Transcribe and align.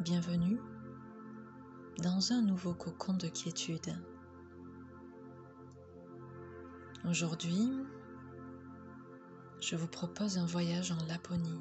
bienvenue 0.00 0.60
dans 2.04 2.32
un 2.32 2.40
nouveau 2.40 2.72
cocon 2.72 3.14
de 3.14 3.26
quiétude. 3.26 3.96
Aujourd'hui, 7.08 7.72
je 9.60 9.74
vous 9.74 9.88
propose 9.88 10.38
un 10.38 10.46
voyage 10.46 10.92
en 10.92 11.04
Laponie 11.08 11.60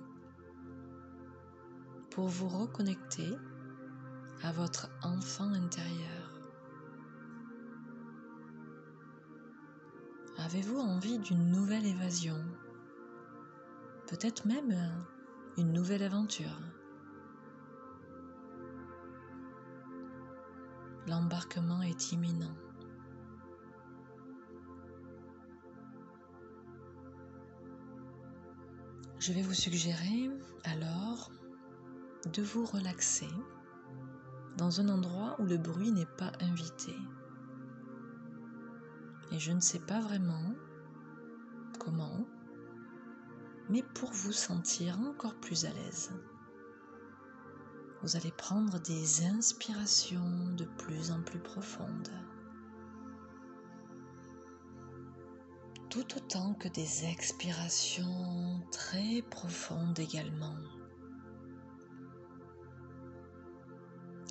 pour 2.11 2.27
vous 2.27 2.47
reconnecter 2.47 3.33
à 4.43 4.51
votre 4.51 4.91
enfant 5.01 5.51
intérieur. 5.53 6.39
Avez-vous 10.37 10.77
envie 10.77 11.17
d'une 11.17 11.49
nouvelle 11.49 11.87
évasion? 11.87 12.37
Peut-être 14.05 14.45
même 14.45 14.75
une 15.57 15.73
nouvelle 15.73 16.03
aventure? 16.03 16.61
L'embarquement 21.07 21.81
est 21.81 22.11
imminent. 22.11 22.53
Je 29.19 29.31
vais 29.31 29.41
vous 29.41 29.53
suggérer 29.53 30.29
alors 30.65 31.31
de 32.33 32.41
vous 32.41 32.65
relaxer 32.65 33.29
dans 34.57 34.81
un 34.81 34.89
endroit 34.89 35.35
où 35.39 35.45
le 35.45 35.57
bruit 35.57 35.91
n'est 35.91 36.05
pas 36.05 36.31
invité. 36.41 36.93
Et 39.31 39.39
je 39.39 39.53
ne 39.53 39.61
sais 39.61 39.79
pas 39.79 40.01
vraiment 40.01 40.53
comment, 41.79 42.25
mais 43.69 43.83
pour 43.93 44.11
vous 44.11 44.33
sentir 44.33 44.99
encore 44.99 45.35
plus 45.35 45.65
à 45.65 45.69
l'aise. 45.69 46.11
Vous 48.03 48.15
allez 48.15 48.31
prendre 48.31 48.79
des 48.79 49.25
inspirations 49.25 50.53
de 50.55 50.65
plus 50.65 51.11
en 51.11 51.21
plus 51.23 51.39
profondes. 51.39 52.11
Tout 55.89 56.15
autant 56.15 56.53
que 56.53 56.67
des 56.67 57.05
expirations 57.05 58.61
très 58.71 59.23
profondes 59.23 59.97
également. 59.97 60.55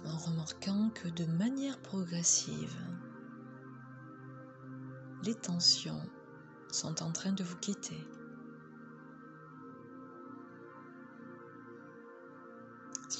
En 0.05 0.17
remarquant 0.17 0.91
que 0.91 1.09
de 1.09 1.25
manière 1.25 1.81
progressive, 1.83 2.77
les 5.25 5.35
tensions 5.35 6.09
sont 6.71 7.03
en 7.03 7.11
train 7.11 7.33
de 7.33 7.43
vous 7.43 7.57
quitter. 7.57 7.99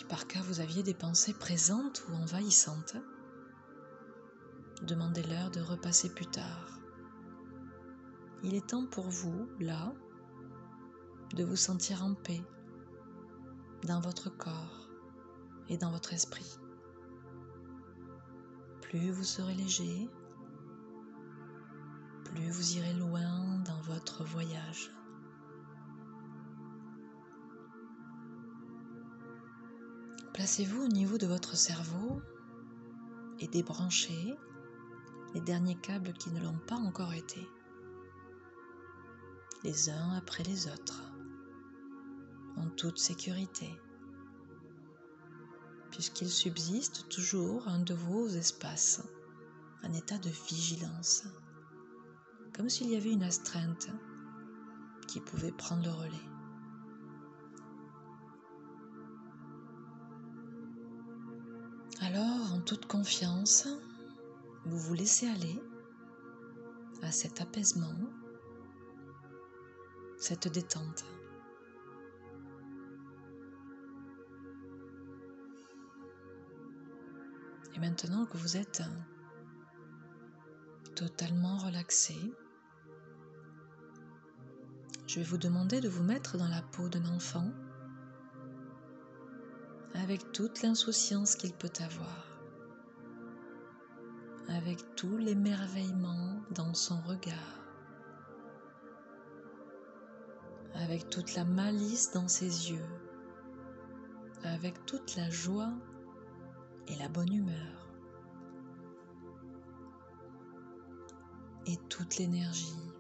Par 0.09 0.27
cas 0.27 0.41
vous 0.43 0.61
aviez 0.61 0.83
des 0.83 0.95
pensées 0.95 1.35
présentes 1.35 2.05
ou 2.09 2.15
envahissantes, 2.15 2.97
demandez-leur 4.83 5.51
de 5.51 5.61
repasser 5.61 6.09
plus 6.09 6.27
tard. 6.27 6.81
Il 8.43 8.55
est 8.55 8.69
temps 8.69 8.87
pour 8.87 9.09
vous, 9.09 9.49
là, 9.59 9.93
de 11.35 11.45
vous 11.45 11.57
sentir 11.57 12.05
en 12.05 12.15
paix 12.15 12.43
dans 13.85 14.01
votre 14.01 14.31
corps 14.31 14.89
et 15.69 15.77
dans 15.77 15.91
votre 15.91 16.13
esprit. 16.13 16.59
Plus 18.83 19.11
vous 19.11 19.25
serez 19.25 19.55
léger, 19.55 20.09
plus 22.25 22.51
vous 22.51 22.77
irez 22.77 22.95
loin 22.95 23.59
dans 23.65 23.81
votre 23.81 24.23
voyage. 24.25 24.96
Placez-vous 30.37 30.83
au 30.83 30.89
niveau 30.89 31.17
de 31.17 31.27
votre 31.27 31.57
cerveau 31.57 32.21
et 33.41 33.49
débranchez 33.49 34.37
les 35.33 35.41
derniers 35.41 35.81
câbles 35.81 36.13
qui 36.13 36.31
ne 36.31 36.43
l'ont 36.43 36.59
pas 36.67 36.75
encore 36.77 37.15
été, 37.15 37.41
les 39.65 39.89
uns 39.89 40.13
après 40.13 40.43
les 40.43 40.67
autres, 40.67 41.11
en 42.59 42.69
toute 42.69 42.99
sécurité, 42.99 43.81
puisqu'il 45.91 46.29
subsiste 46.29 47.09
toujours 47.09 47.67
un 47.67 47.79
de 47.79 47.95
vos 47.95 48.29
espaces, 48.29 49.03
un 49.85 49.95
état 49.95 50.19
de 50.19 50.29
vigilance, 50.51 51.25
comme 52.55 52.69
s'il 52.69 52.91
y 52.91 52.97
avait 52.97 53.13
une 53.13 53.25
astreinte 53.25 53.89
qui 55.09 55.19
pouvait 55.21 55.53
prendre 55.53 55.85
le 55.85 55.93
relais. 55.93 56.36
Toute 62.67 62.87
confiance, 62.87 63.69
vous 64.65 64.77
vous 64.77 64.95
laissez 64.95 65.29
aller 65.29 65.63
à 67.03 67.13
cet 67.13 67.41
apaisement, 67.41 67.95
cette 70.19 70.49
détente. 70.49 71.05
Et 77.75 77.79
maintenant 77.79 78.27
que 78.27 78.37
vous 78.37 78.57
êtes 78.57 78.83
totalement 80.97 81.59
relaxé, 81.59 82.17
je 85.07 85.21
vais 85.21 85.25
vous 85.25 85.39
demander 85.39 85.81
de 85.81 85.89
vous 85.89 86.03
mettre 86.03 86.37
dans 86.37 86.49
la 86.49 86.63
peau 86.63 86.89
d'un 86.89 87.07
enfant 87.07 87.49
avec 89.95 90.33
toute 90.33 90.63
l'insouciance 90.63 91.37
qu'il 91.37 91.53
peut 91.53 91.73
avoir, 91.81 92.36
avec 94.49 94.95
tout 94.95 95.17
l'émerveillement 95.17 96.41
dans 96.51 96.75
son 96.75 97.01
regard, 97.01 97.65
avec 100.75 101.09
toute 101.11 101.35
la 101.35 101.45
malice 101.45 102.13
dans 102.13 102.29
ses 102.29 102.71
yeux, 102.71 102.87
avec 104.45 104.85
toute 104.87 105.17
la 105.17 105.31
joie 105.31 105.73
et 106.87 106.97
la 106.97 107.09
bonne 107.09 107.33
humeur, 107.33 107.91
et 111.67 111.77
toute 111.89 112.17
l'énergie, 112.19 112.93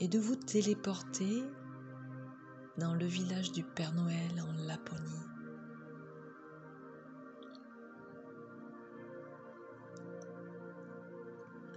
et 0.00 0.08
de 0.08 0.18
vous 0.18 0.36
téléporter 0.36 1.44
dans 2.78 2.94
le 2.94 3.06
village 3.06 3.52
du 3.52 3.62
Père 3.62 3.92
Noël 3.94 4.32
en 4.40 4.52
Laponie. 4.66 5.31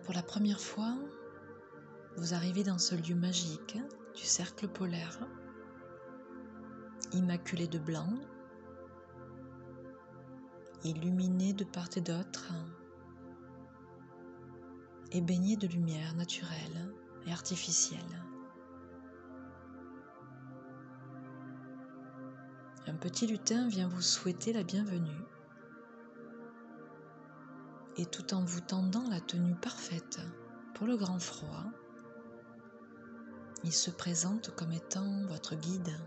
Pour 0.05 0.13
la 0.13 0.21
première 0.23 0.59
fois, 0.59 0.95
vous 2.15 2.33
arrivez 2.33 2.63
dans 2.63 2.77
ce 2.77 2.93
lieu 2.95 3.15
magique 3.15 3.77
du 4.15 4.23
cercle 4.23 4.67
polaire, 4.67 5.19
immaculé 7.11 7.67
de 7.67 7.79
blanc, 7.79 8.13
illuminé 10.83 11.53
de 11.53 11.63
part 11.63 11.89
et 11.95 12.01
d'autre 12.01 12.53
et 15.11 15.21
baigné 15.21 15.57
de 15.57 15.67
lumière 15.67 16.13
naturelle 16.15 16.93
et 17.25 17.31
artificielle. 17.31 18.23
un 22.87 22.93
petit 22.93 23.25
lutin 23.25 23.67
vient 23.67 23.87
vous 23.87 24.01
souhaiter 24.01 24.53
la 24.53 24.63
bienvenue. 24.63 25.19
Et 27.97 28.05
tout 28.05 28.33
en 28.33 28.43
vous 28.43 28.59
tendant 28.59 29.07
la 29.09 29.21
tenue 29.21 29.55
parfaite 29.55 30.19
pour 30.73 30.85
le 30.85 30.97
grand 30.97 31.19
froid, 31.19 31.63
il 33.63 33.71
se 33.71 33.89
présente 33.89 34.53
comme 34.55 34.73
étant 34.73 35.25
votre 35.27 35.55
guide 35.55 35.97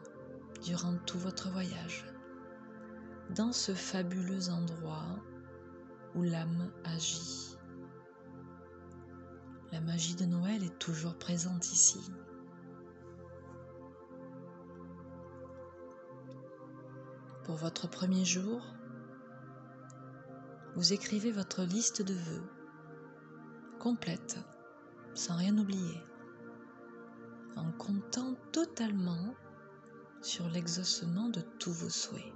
durant 0.64 0.96
tout 1.06 1.18
votre 1.18 1.50
voyage, 1.50 2.04
dans 3.34 3.52
ce 3.52 3.74
fabuleux 3.74 4.50
endroit 4.50 5.18
où 6.14 6.22
l'âme 6.22 6.70
agit. 6.84 7.56
La 9.72 9.80
magie 9.80 10.14
de 10.14 10.24
Noël 10.24 10.62
est 10.62 10.78
toujours 10.78 11.16
présente 11.16 11.72
ici. 11.72 12.00
Pour 17.44 17.56
votre 17.56 17.88
premier 17.88 18.24
jour, 18.24 18.62
vous 20.78 20.92
écrivez 20.92 21.32
votre 21.32 21.64
liste 21.64 22.02
de 22.02 22.14
vœux, 22.14 22.48
complète, 23.80 24.38
sans 25.12 25.34
rien 25.34 25.58
oublier, 25.58 26.00
en 27.56 27.72
comptant 27.72 28.36
totalement 28.52 29.34
sur 30.22 30.48
l'exaucement 30.48 31.30
de 31.30 31.40
tous 31.58 31.72
vos 31.72 31.88
souhaits. 31.90 32.32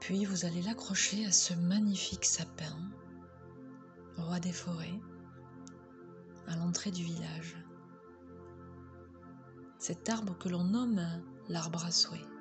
Puis 0.00 0.26
vous 0.26 0.44
allez 0.44 0.60
l'accrocher 0.60 1.24
à 1.24 1.32
ce 1.32 1.54
magnifique 1.54 2.26
sapin, 2.26 2.76
roi 4.18 4.40
des 4.40 4.52
forêts, 4.52 5.00
à 6.48 6.56
l'entrée 6.56 6.90
du 6.90 7.02
village 7.02 7.56
cet 9.78 10.10
arbre 10.10 10.36
que 10.36 10.50
l'on 10.50 10.64
nomme 10.64 11.00
l'arbre 11.48 11.86
à 11.86 11.90
souhait. 11.90 12.31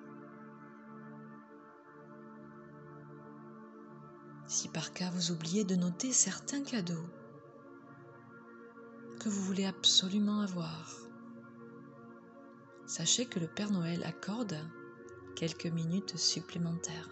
Si 4.51 4.67
par 4.67 4.91
cas 4.91 5.09
vous 5.11 5.31
oubliez 5.31 5.63
de 5.63 5.75
noter 5.75 6.11
certains 6.11 6.61
cadeaux 6.61 7.07
que 9.21 9.29
vous 9.29 9.41
voulez 9.43 9.63
absolument 9.65 10.41
avoir, 10.41 10.93
sachez 12.85 13.27
que 13.27 13.39
le 13.39 13.47
Père 13.47 13.71
Noël 13.71 14.03
accorde 14.03 14.57
quelques 15.37 15.67
minutes 15.67 16.17
supplémentaires. 16.17 17.09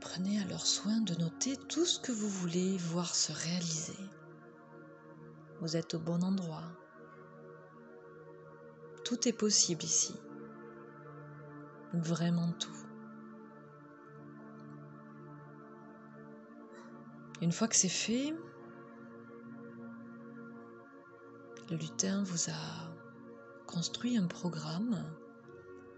Prenez 0.00 0.42
alors 0.42 0.66
soin 0.66 1.00
de 1.00 1.14
noter 1.14 1.56
tout 1.56 1.84
ce 1.84 2.00
que 2.00 2.10
vous 2.10 2.28
voulez 2.28 2.78
voir 2.78 3.14
se 3.14 3.30
réaliser. 3.30 4.08
Vous 5.60 5.76
êtes 5.76 5.94
au 5.94 6.00
bon 6.00 6.24
endroit. 6.24 6.64
Tout 9.04 9.28
est 9.28 9.32
possible 9.32 9.84
ici. 9.84 10.16
Vraiment 11.94 12.50
tout. 12.58 12.87
Une 17.40 17.52
fois 17.52 17.68
que 17.68 17.76
c'est 17.76 17.88
fait, 17.88 18.34
le 21.70 21.76
lutin 21.76 22.24
vous 22.24 22.50
a 22.50 22.94
construit 23.66 24.16
un 24.16 24.26
programme 24.26 25.04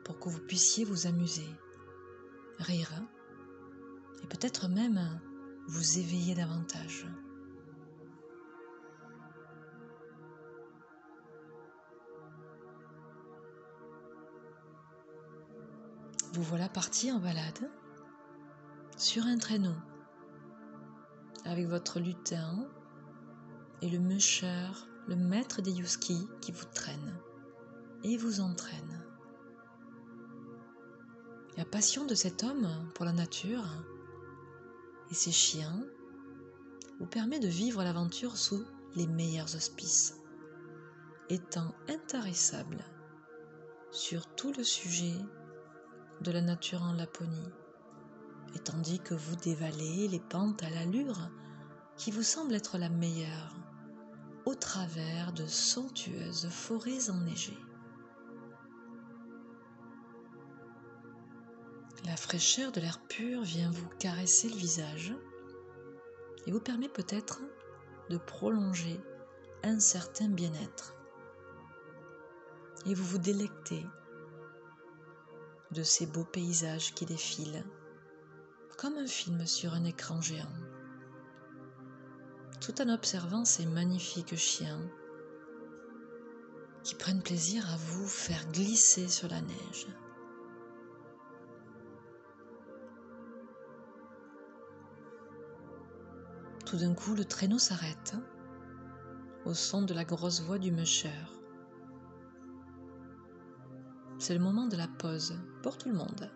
pour 0.05 0.19
que 0.19 0.29
vous 0.29 0.41
puissiez 0.41 0.85
vous 0.85 1.07
amuser, 1.07 1.49
rire 2.59 2.93
et 4.23 4.27
peut-être 4.27 4.69
même 4.69 5.21
vous 5.67 5.99
éveiller 5.99 6.35
davantage. 6.35 7.07
Vous 16.35 16.43
voilà 16.43 16.69
parti 16.69 17.11
en 17.11 17.19
balade 17.19 17.71
sur 18.97 19.25
un 19.25 19.39
traîneau 19.39 19.75
avec 21.45 21.67
votre 21.67 22.01
lutin 22.01 22.69
et 23.83 23.89
le 23.89 23.99
musher, 23.99 24.69
le 25.09 25.17
maître 25.17 25.63
des 25.63 25.73
yuski 25.73 26.29
qui 26.41 26.53
vous 26.53 26.67
traîne 26.75 27.17
et 28.05 28.17
vous 28.17 28.41
entraîne. 28.41 29.05
La 31.57 31.65
passion 31.65 32.07
de 32.07 32.15
cet 32.15 32.45
homme 32.45 32.69
pour 32.95 33.05
la 33.05 33.13
nature 33.13 33.67
et 35.11 35.15
ses 35.15 35.33
chiens 35.33 35.85
vous 36.99 37.07
permet 37.07 37.41
de 37.41 37.49
vivre 37.49 37.83
l'aventure 37.83 38.37
sous 38.37 38.65
les 38.95 39.07
meilleurs 39.07 39.55
auspices, 39.57 40.17
étant 41.29 41.75
intarissable 41.89 42.85
sur 43.91 44.27
tout 44.35 44.53
le 44.57 44.65
sujet 44.65 45.15
de 46.21 46.31
la 46.31 46.43
nature 46.43 46.83
en 46.83 46.93
Laponie, 46.93 47.49
et 48.55 48.59
tandis 48.59 49.01
que 49.01 49.15
vous 49.15 49.37
dévalez 49.37 50.09
les 50.09 50.21
pentes 50.21 50.63
à 50.63 50.71
l'allure 50.71 51.31
qui 51.97 52.11
vous 52.11 52.23
semble 52.23 52.55
être 52.55 52.79
la 52.79 52.89
meilleure, 52.89 53.55
au 54.47 54.55
travers 54.55 55.33
de 55.33 55.47
somptueuses 55.47 56.49
forêts 56.49 57.11
enneigées. 57.11 57.59
La 62.07 62.17
fraîcheur 62.17 62.73
de 62.73 62.81
l'air 62.81 63.01
pur 63.09 63.43
vient 63.43 63.71
vous 63.71 63.89
caresser 63.99 64.49
le 64.49 64.57
visage 64.57 65.15
et 66.47 66.51
vous 66.51 66.61
permet 66.61 66.89
peut-être 66.89 67.41
de 68.09 68.17
prolonger 68.17 68.99
un 69.63 69.79
certain 69.79 70.29
bien-être. 70.29 70.97
Et 72.87 72.95
vous 72.95 73.05
vous 73.05 73.19
délectez 73.19 73.87
de 75.71 75.83
ces 75.83 76.07
beaux 76.07 76.25
paysages 76.25 76.95
qui 76.95 77.05
défilent 77.05 77.65
comme 78.81 78.97
un 78.97 79.07
film 79.07 79.45
sur 79.45 79.75
un 79.75 79.85
écran 79.85 80.23
géant, 80.23 80.57
tout 82.63 82.81
en 82.81 82.89
observant 82.89 83.45
ces 83.45 83.67
magnifiques 83.67 84.37
chiens 84.37 84.81
qui 86.83 86.95
prennent 86.95 87.23
plaisir 87.23 87.71
à 87.71 87.77
vous 87.77 88.07
faire 88.07 88.51
glisser 88.53 89.07
sur 89.07 89.29
la 89.29 89.43
neige. 89.43 89.87
Tout 96.65 96.79
d'un 96.79 96.95
coup, 96.95 97.15
le 97.15 97.27
traîneau 97.27 97.59
s'arrête 97.59 98.15
au 99.45 99.53
son 99.53 99.83
de 99.83 99.93
la 99.93 100.07
grosse 100.07 100.41
voix 100.41 100.59
du 100.59 100.73
musher. 100.73 101.11
C'est 104.19 104.33
le 104.33 104.41
moment 104.41 104.69
de 104.69 104.77
la 104.79 104.89
pause 104.89 105.35
pour 105.63 105.77
tout 105.77 105.91
le 105.91 105.97
monde. 105.97 106.31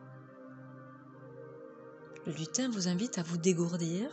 Le 2.26 2.32
lutin 2.32 2.71
vous 2.71 2.88
invite 2.88 3.19
à 3.19 3.23
vous 3.23 3.37
dégourdir, 3.37 4.09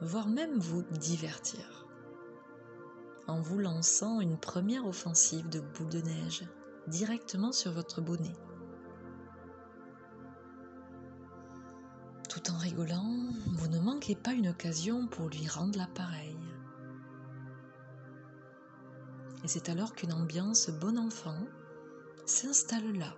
voire 0.00 0.26
même 0.26 0.58
vous 0.58 0.82
divertir, 0.82 1.86
en 3.28 3.40
vous 3.40 3.60
lançant 3.60 4.20
une 4.20 4.36
première 4.36 4.84
offensive 4.84 5.48
de 5.48 5.60
boule 5.60 5.90
de 5.90 6.00
neige 6.00 6.42
directement 6.88 7.52
sur 7.52 7.70
votre 7.70 8.00
bonnet. 8.00 8.34
Tout 12.28 12.50
en 12.50 12.58
rigolant, 12.58 13.28
vous 13.52 13.68
ne 13.68 13.78
manquez 13.78 14.16
pas 14.16 14.32
une 14.32 14.48
occasion 14.48 15.06
pour 15.06 15.28
lui 15.28 15.46
rendre 15.46 15.78
l'appareil. 15.78 16.36
Et 19.44 19.48
c'est 19.48 19.68
alors 19.68 19.94
qu'une 19.94 20.12
ambiance 20.12 20.68
bon 20.70 20.98
enfant 20.98 21.38
s'installe 22.26 22.92
là, 22.98 23.14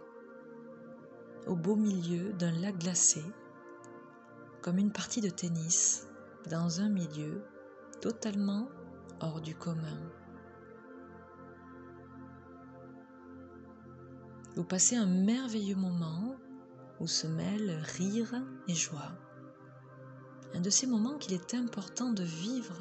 au 1.47 1.57
beau 1.57 1.77
milieu 1.77 2.35
d'un 2.35 2.53
lac 2.53 2.77
glacé 2.77 3.25
comme 4.63 4.79
une 4.79 4.93
partie 4.93 5.21
de 5.21 5.31
tennis 5.31 6.07
dans 6.49 6.81
un 6.81 6.89
milieu 6.89 7.43
totalement 8.01 8.69
hors 9.21 9.41
du 9.41 9.55
commun. 9.55 9.99
Vous 14.57 14.65
passez 14.65 14.97
un 14.97 15.07
merveilleux 15.07 15.77
moment 15.77 16.37
où 16.99 17.07
se 17.07 17.27
mêlent 17.27 17.83
rire 17.97 18.35
et 18.69 18.75
joie. 18.75 19.13
Un 20.55 20.61
de 20.61 20.71
ces 20.71 20.87
moments 20.87 21.19
qu'il 21.19 21.35
est 21.35 21.55
important 21.55 22.13
de 22.13 22.25
vivre 22.25 22.77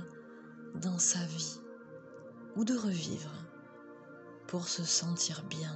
dans 0.75 0.97
sa 0.97 1.23
vie 1.25 1.59
ou 2.55 2.65
de 2.65 2.75
revivre 2.75 3.31
pour 4.47 4.67
se 4.67 4.83
sentir 4.83 5.43
bien 5.43 5.75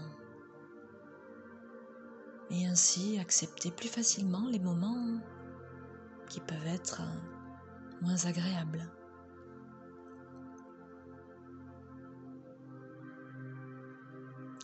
et 2.50 2.66
ainsi 2.66 3.20
accepter 3.20 3.72
plus 3.72 3.88
facilement 3.88 4.48
les 4.50 4.60
moments 4.60 5.20
qui 6.30 6.40
peuvent 6.40 6.68
être 6.68 7.02
euh, 7.02 8.02
moins 8.02 8.26
agréables. 8.26 8.90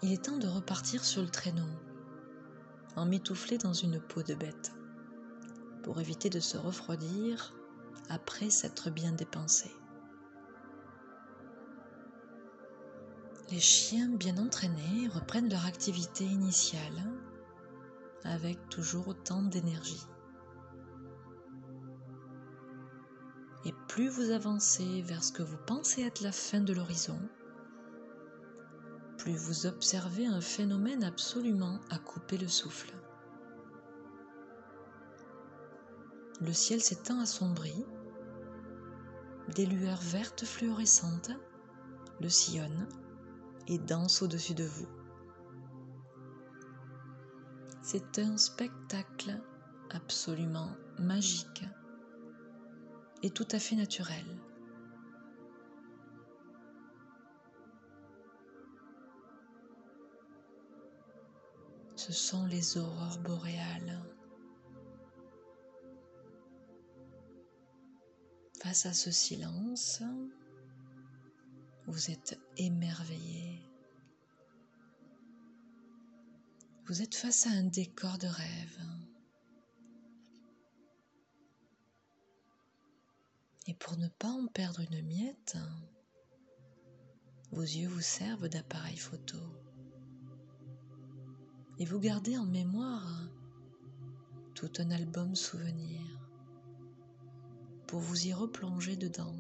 Il 0.02 0.14
est 0.14 0.26
temps 0.26 0.38
de 0.38 0.48
repartir 0.48 1.04
sur 1.04 1.22
le 1.22 1.30
traîneau, 1.30 1.68
emmitouflé 2.96 3.58
dans 3.58 3.74
une 3.74 4.00
peau 4.00 4.24
de 4.24 4.34
bête, 4.34 4.72
pour 5.84 6.00
éviter 6.00 6.30
de 6.30 6.40
se 6.40 6.58
refroidir 6.58 7.54
après 8.10 8.50
s'être 8.50 8.90
bien 8.90 9.12
dépensé. 9.12 9.72
Les 13.52 13.60
chiens 13.60 14.10
bien 14.10 14.38
entraînés 14.38 15.08
reprennent 15.08 15.50
leur 15.50 15.66
activité 15.66 16.24
initiale 16.24 17.12
avec 18.24 18.70
toujours 18.70 19.08
autant 19.08 19.42
d'énergie. 19.42 20.06
Et 23.66 23.74
plus 23.88 24.08
vous 24.08 24.32
avancez 24.32 25.02
vers 25.02 25.24
ce 25.24 25.32
que 25.32 25.44
vous 25.44 25.58
pensez 25.66 26.04
être 26.04 26.22
la 26.22 26.32
fin 26.32 26.62
de 26.62 26.74
l'horizon, 26.74 27.20
plus 29.18 29.36
vous 29.36 29.66
observez 29.66 30.26
un 30.26 30.40
phénomène 30.40 31.04
absolument 31.04 31.80
à 31.90 32.00
couper 32.00 32.38
le 32.38 32.48
souffle. 32.48 32.94
Le 36.42 36.54
ciel 36.54 36.80
s'étend 36.80 37.20
assombri, 37.20 37.86
des 39.56 39.66
lueurs 39.66 40.00
vertes 40.00 40.46
fluorescentes 40.46 41.32
le 42.22 42.30
sillonnent 42.30 42.88
et 43.68 43.78
dansent 43.78 44.22
au-dessus 44.22 44.54
de 44.54 44.64
vous. 44.64 44.88
C'est 47.82 48.20
un 48.20 48.38
spectacle 48.38 49.42
absolument 49.90 50.70
magique 50.98 51.66
est 53.24 53.36
tout 53.36 53.48
à 53.52 53.60
fait 53.60 53.76
naturel. 53.76 54.26
Ce 61.96 62.14
sont 62.14 62.46
les 62.46 62.78
aurores 62.78 63.20
boréales. 63.20 64.02
Face 68.62 68.86
à 68.86 68.94
ce 68.94 69.12
silence, 69.12 70.02
Vous 71.88 72.12
êtes 72.12 72.40
émerveillé. 72.58 73.68
Vous 76.86 77.02
êtes 77.02 77.16
face 77.16 77.48
à 77.48 77.50
un 77.50 77.64
décor 77.64 78.20
de 78.20 78.28
rêve. 78.28 79.09
Et 83.70 83.76
pour 83.76 83.98
ne 83.98 84.08
pas 84.08 84.32
en 84.32 84.48
perdre 84.48 84.80
une 84.80 85.06
miette, 85.06 85.56
vos 87.52 87.62
yeux 87.62 87.88
vous 87.88 88.02
servent 88.02 88.50
d'appareil 88.50 88.98
photo. 88.98 89.38
Et 91.78 91.86
vous 91.86 92.00
gardez 92.00 92.36
en 92.36 92.48
mémoire 92.48 93.30
tout 94.56 94.72
un 94.80 94.90
album 94.90 95.36
souvenir 95.36 96.02
pour 97.86 98.00
vous 98.00 98.26
y 98.26 98.34
replonger 98.34 98.96
dedans 98.96 99.36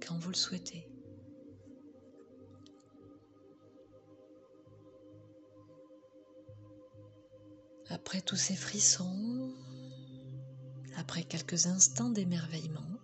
quand 0.00 0.16
vous 0.16 0.30
le 0.30 0.36
souhaitez. 0.36 0.90
Après 7.90 8.22
tous 8.22 8.36
ces 8.36 8.56
frissons, 8.56 9.54
après 10.96 11.24
quelques 11.24 11.66
instants 11.66 12.08
d'émerveillement, 12.08 12.99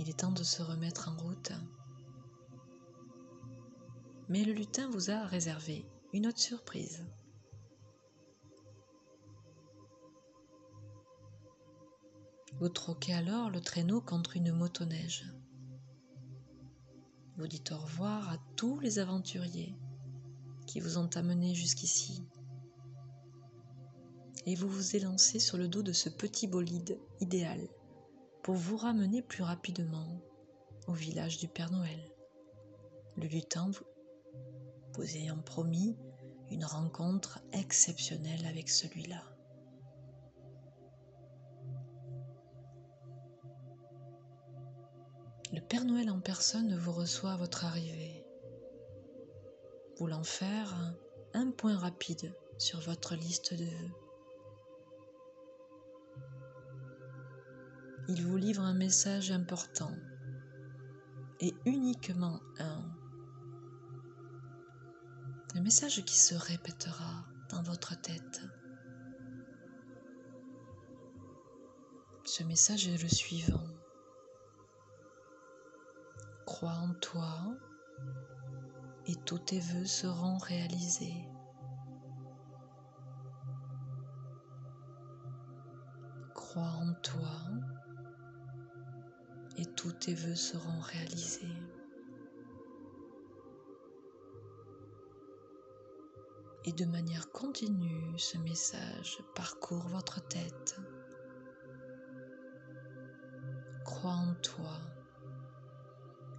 il 0.00 0.08
est 0.08 0.20
temps 0.20 0.32
de 0.32 0.42
se 0.42 0.62
remettre 0.62 1.10
en 1.10 1.22
route. 1.22 1.52
Mais 4.30 4.44
le 4.44 4.54
lutin 4.54 4.88
vous 4.88 5.10
a 5.10 5.26
réservé 5.26 5.84
une 6.14 6.26
autre 6.26 6.38
surprise. 6.38 7.04
Vous 12.58 12.70
troquez 12.70 13.12
alors 13.12 13.50
le 13.50 13.60
traîneau 13.60 14.00
contre 14.00 14.38
une 14.38 14.52
motoneige. 14.52 15.26
Vous 17.36 17.46
dites 17.46 17.70
au 17.72 17.76
revoir 17.76 18.30
à 18.30 18.38
tous 18.56 18.80
les 18.80 19.00
aventuriers 19.00 19.76
qui 20.66 20.80
vous 20.80 20.96
ont 20.96 21.10
amené 21.14 21.54
jusqu'ici. 21.54 22.24
Et 24.46 24.54
vous 24.54 24.68
vous 24.68 24.96
élancez 24.96 25.38
sur 25.38 25.58
le 25.58 25.68
dos 25.68 25.82
de 25.82 25.92
ce 25.92 26.08
petit 26.08 26.46
bolide 26.46 26.98
idéal 27.20 27.68
pour 28.42 28.54
vous 28.54 28.76
ramener 28.76 29.22
plus 29.22 29.42
rapidement 29.42 30.20
au 30.86 30.92
village 30.92 31.38
du 31.38 31.48
Père 31.48 31.70
Noël. 31.70 32.00
Le 33.16 33.26
lutin 33.26 33.70
vous 34.94 35.16
ayant 35.16 35.38
promis 35.38 35.96
une 36.50 36.64
rencontre 36.64 37.40
exceptionnelle 37.52 38.46
avec 38.46 38.68
celui-là. 38.68 39.22
Le 45.52 45.60
Père 45.60 45.84
Noël 45.84 46.10
en 46.10 46.20
personne 46.20 46.76
vous 46.76 46.92
reçoit 46.92 47.32
à 47.32 47.36
votre 47.36 47.64
arrivée, 47.64 48.24
voulant 49.98 50.24
faire 50.24 50.94
un 51.34 51.50
point 51.50 51.76
rapide 51.76 52.34
sur 52.58 52.80
votre 52.80 53.16
liste 53.16 53.54
de 53.54 53.64
vœux. 53.64 53.99
Il 58.12 58.26
vous 58.26 58.36
livre 58.36 58.64
un 58.64 58.74
message 58.74 59.30
important 59.30 59.94
et 61.38 61.54
uniquement 61.64 62.40
un. 62.58 62.82
Un 65.54 65.60
message 65.60 66.04
qui 66.04 66.18
se 66.18 66.34
répétera 66.34 67.24
dans 67.50 67.62
votre 67.62 67.94
tête. 68.00 68.40
Ce 72.24 72.42
message 72.42 72.88
est 72.88 73.00
le 73.00 73.08
suivant. 73.08 73.68
Crois 76.46 76.80
en 76.82 76.94
toi 76.94 77.54
et 79.06 79.14
tous 79.24 79.38
tes 79.38 79.60
voeux 79.60 79.86
seront 79.86 80.38
réalisés. 80.38 81.28
Crois 86.34 86.72
en 86.72 86.92
toi 86.94 87.69
tous 89.80 89.92
tes 89.92 90.12
voeux 90.12 90.36
seront 90.36 90.78
réalisés. 90.80 91.56
Et 96.66 96.72
de 96.72 96.84
manière 96.84 97.30
continue, 97.32 98.18
ce 98.18 98.36
message 98.36 99.22
parcourt 99.34 99.88
votre 99.88 100.20
tête. 100.28 100.76
Crois 103.86 104.10
en 104.10 104.34
toi 104.42 104.78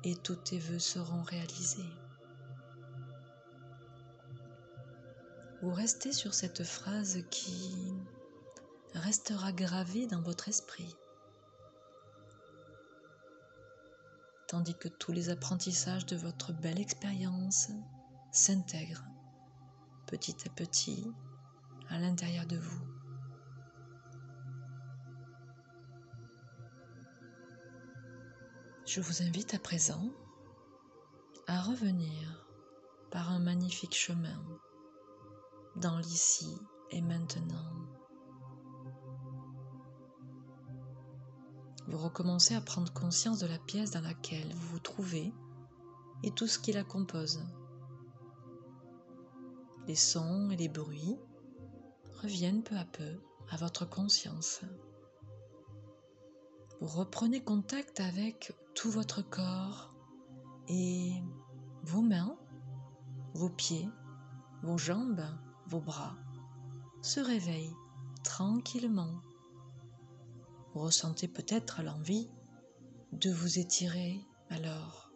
et 0.04 0.16
tous 0.18 0.36
tes 0.36 0.60
voeux 0.60 0.78
seront 0.78 1.24
réalisés. 1.24 1.82
Vous 5.64 5.74
restez 5.74 6.14
sur 6.14 6.36
cette 6.36 6.64
phrase 6.64 7.24
qui 7.32 7.92
restera 8.94 9.52
gravée 9.52 10.06
dans 10.06 10.22
votre 10.22 10.48
esprit, 10.48 10.96
tandis 14.52 14.76
que 14.76 14.90
tous 14.90 15.14
les 15.14 15.30
apprentissages 15.30 16.06
de 16.06 16.18
votre 16.18 16.52
belle 16.52 16.78
expérience 16.78 17.70
s'intègrent 18.34 19.06
petit 20.08 20.36
à 20.46 20.50
petit 20.50 21.10
à 21.88 21.98
l'intérieur 21.98 22.46
de 22.46 22.58
vous. 22.58 22.82
Je 28.86 29.00
vous 29.00 29.24
invite 29.24 29.54
à 29.54 29.60
présent 29.60 30.12
à 31.48 31.62
revenir 31.62 32.46
par 33.10 33.32
un 33.32 33.40
magnifique 33.40 33.96
chemin 33.96 34.44
dans 35.78 35.98
l'ici 35.98 36.58
et 36.90 37.00
maintenant. 37.00 38.01
Vous 41.88 41.98
recommencez 41.98 42.56
à 42.56 42.62
prendre 42.62 42.94
conscience 42.94 43.40
de 43.40 43.48
la 43.48 43.60
pièce 43.60 43.92
dans 43.92 44.02
laquelle 44.02 44.54
vous 44.54 44.68
vous 44.74 44.80
trouvez 44.80 45.34
et 46.24 46.32
tout 46.32 46.48
ce 46.48 46.60
qui 46.60 46.72
la 46.72 46.84
compose. 46.84 47.44
Les 49.88 49.96
sons 49.96 50.50
et 50.52 50.58
les 50.58 50.70
bruits 50.70 51.18
reviennent 52.22 52.64
peu 52.64 52.78
à 52.78 52.86
peu 52.86 53.20
à 53.50 53.58
votre 53.58 53.90
conscience. 53.90 54.62
Vous 56.80 57.00
reprenez 57.00 57.44
contact 57.44 58.00
avec 58.00 58.54
tout 58.74 58.90
votre 58.90 59.22
corps 59.22 59.94
et 60.68 61.14
vos 61.84 62.02
mains, 62.02 62.38
vos 63.34 63.50
pieds, 63.50 63.90
vos 64.64 64.78
jambes, 64.78 65.26
vos 65.68 65.82
bras 65.82 66.16
se 67.02 67.20
réveillent 67.20 67.76
tranquillement. 68.24 69.22
Vous 70.74 70.82
ressentez 70.82 71.28
peut-être 71.28 71.84
l'envie 71.84 72.30
de 73.12 73.30
vous 73.32 73.60
étirer 73.60 74.22
alors. 74.50 75.12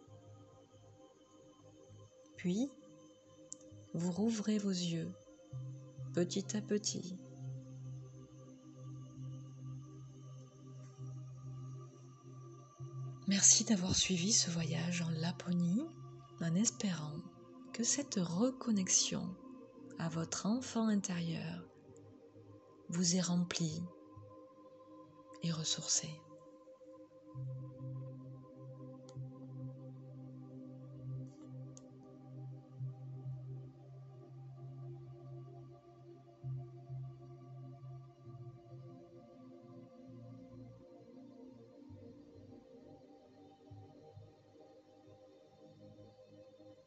Puis, 2.36 2.70
vous 3.94 4.12
rouvrez 4.12 4.58
vos 4.58 4.68
yeux 4.68 5.12
petit 6.12 6.56
à 6.56 6.60
petit 6.60 7.16
Merci 13.28 13.64
d'avoir 13.64 13.96
suivi 13.96 14.32
ce 14.32 14.50
voyage 14.50 15.02
en 15.02 15.10
Laponie 15.20 15.82
en 16.40 16.54
espérant 16.54 17.20
que 17.72 17.82
cette 17.82 18.20
reconnexion 18.20 19.34
à 19.98 20.08
votre 20.08 20.46
enfant 20.46 20.86
intérieur 20.86 21.64
vous 22.88 23.16
ait 23.16 23.20
rempli 23.20 23.82
et 25.42 25.52
ressourcé. 25.52 26.08